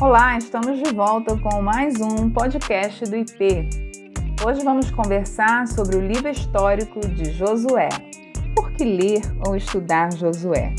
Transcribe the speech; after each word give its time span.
Olá, 0.00 0.38
estamos 0.38 0.78
de 0.80 0.94
volta 0.94 1.36
com 1.36 1.60
mais 1.60 2.00
um 2.00 2.30
podcast 2.30 3.04
do 3.04 3.16
IP. 3.16 3.68
Hoje 4.46 4.62
vamos 4.62 4.92
conversar 4.92 5.66
sobre 5.66 5.96
o 5.96 6.00
livro 6.00 6.28
histórico 6.28 7.00
de 7.00 7.32
Josué. 7.32 7.88
Por 8.54 8.70
que 8.70 8.84
ler 8.84 9.20
ou 9.44 9.56
estudar 9.56 10.12
Josué? 10.12 10.72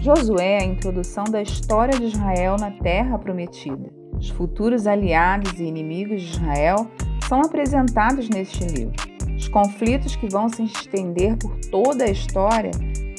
Josué 0.00 0.52
é 0.52 0.62
a 0.62 0.64
introdução 0.64 1.24
da 1.24 1.42
história 1.42 1.98
de 1.98 2.06
Israel 2.06 2.54
na 2.60 2.70
Terra 2.70 3.18
Prometida. 3.18 3.90
Os 4.12 4.30
futuros 4.30 4.86
aliados 4.86 5.58
e 5.58 5.64
inimigos 5.64 6.22
de 6.22 6.36
Israel 6.36 6.88
são 7.28 7.40
apresentados 7.40 8.28
neste 8.28 8.64
livro. 8.66 8.94
Os 9.36 9.48
conflitos 9.48 10.14
que 10.14 10.28
vão 10.28 10.48
se 10.48 10.62
estender 10.62 11.36
por 11.38 11.56
toda 11.72 12.04
a 12.04 12.10
história 12.10 12.70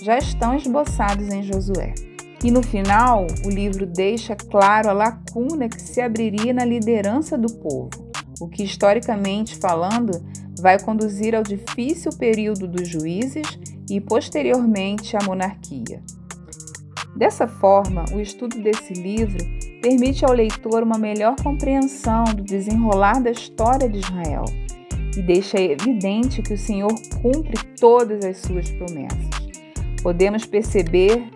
já 0.01 0.17
estão 0.17 0.55
esboçados 0.55 1.27
em 1.27 1.43
Josué. 1.43 1.93
E 2.43 2.49
no 2.49 2.63
final, 2.63 3.27
o 3.45 3.49
livro 3.49 3.85
deixa 3.85 4.35
claro 4.35 4.89
a 4.89 4.93
lacuna 4.93 5.69
que 5.69 5.81
se 5.81 6.01
abriria 6.01 6.53
na 6.53 6.65
liderança 6.65 7.37
do 7.37 7.53
povo, 7.53 7.89
o 8.39 8.47
que, 8.47 8.63
historicamente 8.63 9.55
falando, 9.57 10.11
vai 10.59 10.79
conduzir 10.79 11.35
ao 11.35 11.43
difícil 11.43 12.11
período 12.17 12.67
dos 12.67 12.87
juízes 12.87 13.45
e, 13.89 14.01
posteriormente, 14.01 15.15
à 15.15 15.23
monarquia. 15.23 16.01
Dessa 17.15 17.47
forma, 17.47 18.05
o 18.13 18.19
estudo 18.19 18.59
desse 18.59 18.93
livro 18.93 19.43
permite 19.81 20.25
ao 20.25 20.31
leitor 20.31 20.81
uma 20.81 20.97
melhor 20.97 21.35
compreensão 21.43 22.23
do 22.23 22.43
desenrolar 22.43 23.21
da 23.21 23.31
história 23.31 23.89
de 23.89 23.99
Israel 23.99 24.45
e 25.15 25.21
deixa 25.21 25.59
evidente 25.59 26.41
que 26.41 26.53
o 26.53 26.57
Senhor 26.57 26.93
cumpre 27.21 27.55
todas 27.79 28.23
as 28.23 28.37
suas 28.37 28.69
promessas. 28.71 29.29
Podemos 30.01 30.45
perceber 30.45 31.29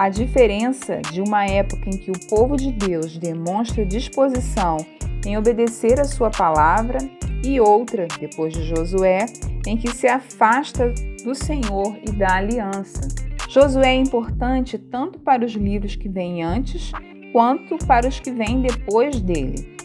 a 0.00 0.08
diferença 0.08 0.96
de 1.12 1.20
uma 1.20 1.44
época 1.44 1.90
em 1.90 1.98
que 1.98 2.10
o 2.10 2.18
povo 2.26 2.56
de 2.56 2.72
Deus 2.72 3.18
demonstra 3.18 3.84
disposição 3.84 4.78
em 5.26 5.36
obedecer 5.36 6.00
a 6.00 6.04
sua 6.04 6.30
palavra 6.30 6.96
e 7.44 7.60
outra, 7.60 8.08
depois 8.18 8.54
de 8.54 8.62
Josué, 8.62 9.26
em 9.66 9.76
que 9.76 9.94
se 9.94 10.08
afasta 10.08 10.90
do 11.22 11.34
Senhor 11.34 11.98
e 12.08 12.12
da 12.12 12.36
aliança. 12.36 13.08
Josué 13.46 13.88
é 13.88 13.96
importante 13.96 14.78
tanto 14.78 15.18
para 15.18 15.44
os 15.44 15.52
livros 15.52 15.96
que 15.96 16.08
vêm 16.08 16.42
antes 16.42 16.92
quanto 17.30 17.76
para 17.86 18.08
os 18.08 18.18
que 18.18 18.30
vêm 18.30 18.62
depois 18.62 19.20
dele. 19.20 19.76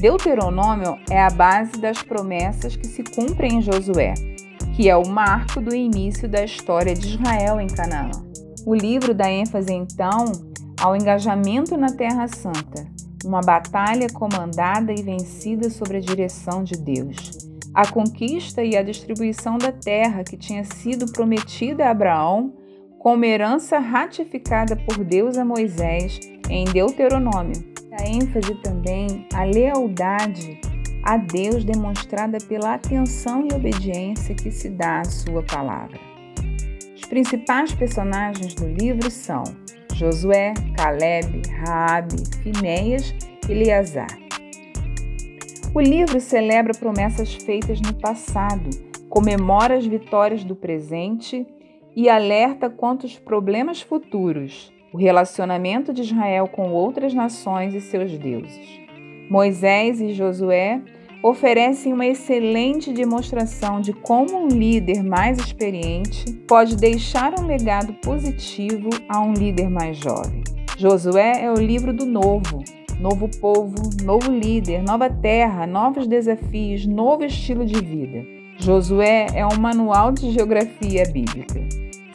Deuteronômio 0.00 1.00
é 1.10 1.20
a 1.20 1.30
base 1.30 1.80
das 1.80 2.00
promessas 2.00 2.76
que 2.76 2.86
se 2.86 3.02
cumprem 3.02 3.56
em 3.56 3.60
Josué, 3.62 4.14
que 4.76 4.88
é 4.88 4.96
o 4.96 5.08
marco 5.08 5.60
do 5.60 5.74
início 5.74 6.28
da 6.28 6.44
história 6.44 6.94
de 6.94 7.08
Israel 7.08 7.60
em 7.60 7.66
Canaã. 7.66 8.12
O 8.66 8.74
livro 8.74 9.12
dá 9.12 9.30
ênfase 9.30 9.74
então 9.74 10.32
ao 10.80 10.96
engajamento 10.96 11.76
na 11.76 11.88
Terra 11.88 12.26
Santa, 12.28 12.86
uma 13.22 13.42
batalha 13.42 14.06
comandada 14.08 14.90
e 14.90 15.02
vencida 15.02 15.68
sob 15.68 15.94
a 15.94 16.00
direção 16.00 16.64
de 16.64 16.74
Deus. 16.74 17.46
A 17.74 17.86
conquista 17.86 18.62
e 18.64 18.74
a 18.74 18.82
distribuição 18.82 19.58
da 19.58 19.70
terra 19.70 20.24
que 20.24 20.36
tinha 20.36 20.64
sido 20.64 21.12
prometida 21.12 21.84
a 21.84 21.90
Abraão, 21.90 22.54
como 22.98 23.24
herança 23.26 23.78
ratificada 23.78 24.76
por 24.76 25.04
Deus 25.04 25.36
a 25.36 25.44
Moisés 25.44 26.18
em 26.48 26.64
Deuteronômio. 26.64 27.74
A 28.00 28.08
ênfase 28.08 28.54
também 28.62 29.28
à 29.34 29.44
lealdade 29.44 30.58
a 31.02 31.18
Deus 31.18 31.64
demonstrada 31.64 32.38
pela 32.48 32.74
atenção 32.74 33.46
e 33.46 33.54
obediência 33.54 34.34
que 34.34 34.50
se 34.50 34.70
dá 34.70 35.00
à 35.00 35.04
sua 35.04 35.42
palavra. 35.42 36.13
Principais 37.14 37.72
personagens 37.72 38.54
do 38.54 38.66
livro 38.66 39.08
são 39.08 39.44
Josué, 39.94 40.52
Caleb, 40.76 41.42
Raabe, 41.48 42.16
Finéias 42.42 43.14
e 43.48 43.52
Eleazar. 43.52 44.08
O 45.72 45.80
livro 45.80 46.18
celebra 46.18 46.74
promessas 46.74 47.32
feitas 47.32 47.80
no 47.80 47.94
passado, 47.94 48.68
comemora 49.08 49.76
as 49.76 49.86
vitórias 49.86 50.42
do 50.42 50.56
presente 50.56 51.46
e 51.94 52.08
alerta 52.08 52.68
quanto 52.68 53.06
aos 53.06 53.16
problemas 53.16 53.80
futuros, 53.80 54.72
o 54.92 54.98
relacionamento 54.98 55.92
de 55.92 56.02
Israel 56.02 56.48
com 56.48 56.72
outras 56.72 57.14
nações 57.14 57.76
e 57.76 57.80
seus 57.80 58.18
deuses. 58.18 58.80
Moisés 59.30 60.00
e 60.00 60.12
Josué 60.12 60.82
oferecem 61.24 61.90
uma 61.90 62.04
excelente 62.04 62.92
demonstração 62.92 63.80
de 63.80 63.94
como 63.94 64.44
um 64.44 64.48
líder 64.48 65.02
mais 65.02 65.38
experiente 65.38 66.30
pode 66.46 66.76
deixar 66.76 67.32
um 67.40 67.46
legado 67.46 67.94
positivo 67.94 68.90
a 69.08 69.22
um 69.22 69.32
líder 69.32 69.70
mais 69.70 69.96
jovem. 69.96 70.44
Josué 70.76 71.42
é 71.42 71.50
o 71.50 71.54
livro 71.54 71.94
do 71.94 72.04
novo, 72.04 72.62
novo 73.00 73.26
povo, 73.40 73.74
novo 74.02 74.30
líder, 74.30 74.82
nova 74.82 75.08
terra, 75.08 75.66
novos 75.66 76.06
desafios, 76.06 76.86
novo 76.86 77.24
estilo 77.24 77.64
de 77.64 77.82
vida. 77.82 78.22
Josué 78.58 79.28
é 79.34 79.46
um 79.46 79.58
manual 79.58 80.12
de 80.12 80.30
geografia 80.30 81.04
bíblica. 81.10 81.58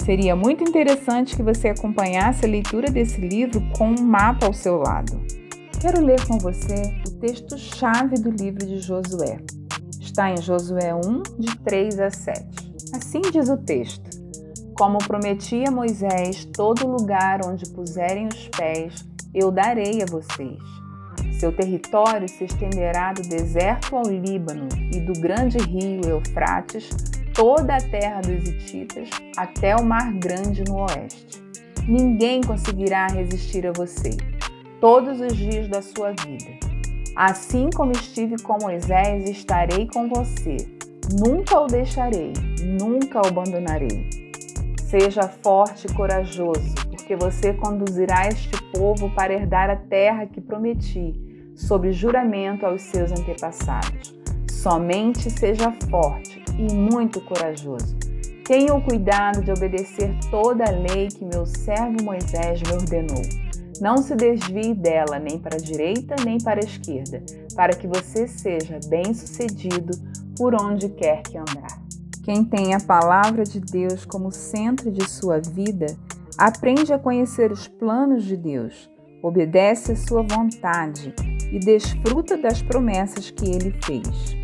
Seria 0.06 0.36
muito 0.36 0.64
interessante 0.64 1.36
que 1.36 1.42
você 1.42 1.70
acompanhasse 1.70 2.46
a 2.46 2.50
leitura 2.50 2.92
desse 2.92 3.20
livro 3.20 3.60
com 3.76 3.88
um 3.88 4.04
mapa 4.04 4.46
ao 4.46 4.54
seu 4.54 4.78
lado. 4.78 5.20
Quero 5.82 6.06
ler 6.06 6.24
com 6.28 6.38
você 6.38 6.94
texto-chave 7.20 8.16
do 8.16 8.32
livro 8.32 8.66
de 8.66 8.80
Josué. 8.80 9.40
Está 10.00 10.32
em 10.32 10.42
Josué 10.42 10.96
1, 10.96 11.24
de 11.38 11.58
3 11.58 12.00
a 12.00 12.10
7. 12.10 12.46
Assim 12.96 13.22
diz 13.22 13.50
o 13.50 13.58
texto: 13.58 14.10
Como 14.78 14.98
prometi 15.00 15.64
a 15.68 15.72
Moisés, 15.72 16.46
todo 16.46 16.88
lugar 16.88 17.42
onde 17.46 17.70
puserem 17.72 18.28
os 18.28 18.48
pés, 18.50 19.06
eu 19.34 19.52
darei 19.52 20.02
a 20.02 20.06
vocês. 20.06 20.58
Seu 21.38 21.52
território 21.52 22.28
se 22.28 22.46
estenderá 22.46 23.14
do 23.14 23.22
deserto 23.22 23.96
ao 23.96 24.04
Líbano 24.04 24.68
e 24.92 25.00
do 25.02 25.14
grande 25.22 25.58
rio 25.58 26.02
Eufrates, 26.06 26.90
toda 27.34 27.76
a 27.76 27.82
terra 27.82 28.22
dos 28.22 28.48
Hititas, 28.48 29.10
até 29.38 29.76
o 29.76 29.84
Mar 29.84 30.14
Grande 30.14 30.64
no 30.68 30.82
oeste. 30.82 31.42
Ninguém 31.88 32.42
conseguirá 32.42 33.08
resistir 33.08 33.68
a 33.68 33.72
você 33.74 34.12
todos 34.80 35.20
os 35.20 35.36
dias 35.36 35.68
da 35.68 35.82
sua 35.82 36.12
vida. 36.12 36.69
Assim 37.20 37.70
como 37.76 37.92
estive 37.92 38.42
com 38.42 38.58
Moisés, 38.62 39.30
estarei 39.30 39.86
com 39.88 40.08
você. 40.08 40.56
Nunca 41.20 41.60
o 41.60 41.68
deixarei, 41.68 42.32
nunca 42.64 43.20
o 43.22 43.28
abandonarei. 43.28 44.10
Seja 44.84 45.28
forte 45.28 45.86
e 45.86 45.94
corajoso, 45.94 46.74
porque 46.90 47.18
você 47.18 47.52
conduzirá 47.52 48.30
este 48.30 48.58
povo 48.72 49.10
para 49.10 49.34
herdar 49.34 49.70
a 49.70 49.76
terra 49.76 50.28
que 50.28 50.40
prometi, 50.40 51.14
sob 51.58 51.92
juramento 51.92 52.66
aos 52.66 52.84
seus 52.84 53.12
antepassados. 53.12 54.16
Somente 54.50 55.30
seja 55.30 55.74
forte 55.92 56.42
e 56.58 56.74
muito 56.74 57.20
corajoso. 57.20 57.98
Tenha 58.46 58.74
o 58.74 58.82
cuidado 58.82 59.44
de 59.44 59.52
obedecer 59.52 60.16
toda 60.32 60.64
a 60.64 60.72
lei 60.72 61.10
que 61.10 61.26
meu 61.26 61.46
servo 61.46 62.02
Moisés 62.02 62.62
me 62.62 62.72
ordenou 62.72 63.49
não 63.82 63.98
se 63.98 64.16
desvie 64.16 64.74
dela 64.74 65.20
nem 65.20 65.40
para 65.40 65.56
a 65.56 65.60
direita 65.60 66.16
nem 66.24 66.38
para 66.38 66.60
a 66.60 66.66
esquerda, 66.66 67.24
para 67.56 67.76
que 67.76 67.88
você 67.88 68.28
seja 68.28 68.80
bem-sucedido 68.88 69.98
por 70.38 70.54
onde 70.54 70.90
quer 70.90 71.22
que 71.24 71.38
andar. 71.38 71.82
Quem 72.24 72.44
tem 72.44 72.74
a 72.74 72.80
palavra 72.80 73.44
de 73.44 73.60
Deus 73.60 74.06
como 74.06 74.32
centro 74.32 74.92
de 74.92 75.10
sua 75.10 75.40
vida, 75.40 75.88
aprende 76.38 76.94
a 76.94 77.00
conhecer 77.00 77.52
os 77.52 77.68
planos 77.68 78.24
de 78.24 78.38
Deus, 78.38 78.90
obedece 79.24 79.94
a 79.94 79.96
sua 79.96 80.24
vontade 80.24 81.14
e 81.52 81.60
desfruta 81.60 82.38
das 82.38 82.62
promessas 82.62 83.32
que 83.32 83.50
ele 83.50 83.74
fez. 83.84 84.38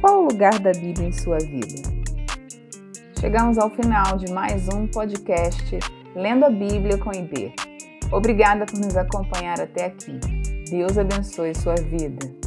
Qual 0.00 0.20
o 0.20 0.28
lugar 0.28 0.58
da 0.58 0.72
Bíblia 0.72 1.08
em 1.08 1.12
sua 1.12 1.38
vida? 1.38 1.90
Chegamos 3.20 3.56
ao 3.56 3.70
final 3.70 4.16
de 4.16 4.32
mais 4.32 4.68
um 4.68 4.86
podcast 4.88 5.78
Lendo 6.16 6.44
a 6.44 6.50
Bíblia 6.50 6.98
com 6.98 7.12
IB. 7.12 7.71
Obrigada 8.12 8.66
por 8.66 8.78
nos 8.78 8.96
acompanhar 8.96 9.58
até 9.60 9.86
aqui. 9.86 10.20
Deus 10.70 10.98
abençoe 10.98 11.54
sua 11.54 11.74
vida. 11.74 12.41